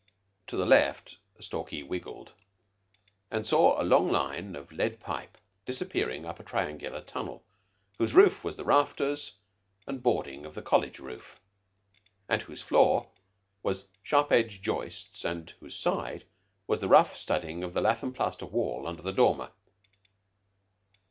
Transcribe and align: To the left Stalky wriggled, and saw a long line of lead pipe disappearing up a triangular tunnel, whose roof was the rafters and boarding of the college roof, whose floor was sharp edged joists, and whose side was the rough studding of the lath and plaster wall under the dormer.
To 0.47 0.57
the 0.57 0.65
left 0.65 1.19
Stalky 1.39 1.83
wriggled, 1.83 2.31
and 3.29 3.45
saw 3.45 3.79
a 3.79 3.85
long 3.85 4.09
line 4.09 4.55
of 4.55 4.71
lead 4.71 4.99
pipe 4.99 5.37
disappearing 5.63 6.25
up 6.25 6.39
a 6.39 6.43
triangular 6.43 7.01
tunnel, 7.01 7.43
whose 7.99 8.15
roof 8.15 8.43
was 8.43 8.55
the 8.55 8.63
rafters 8.65 9.35
and 9.85 10.01
boarding 10.01 10.43
of 10.43 10.55
the 10.55 10.63
college 10.63 10.97
roof, 10.97 11.39
whose 12.47 12.63
floor 12.63 13.11
was 13.61 13.89
sharp 14.01 14.31
edged 14.31 14.63
joists, 14.63 15.23
and 15.23 15.51
whose 15.59 15.75
side 15.77 16.25
was 16.65 16.79
the 16.79 16.87
rough 16.87 17.15
studding 17.15 17.63
of 17.63 17.75
the 17.75 17.81
lath 17.81 18.01
and 18.01 18.15
plaster 18.15 18.47
wall 18.47 18.87
under 18.87 19.03
the 19.03 19.13
dormer. 19.13 19.51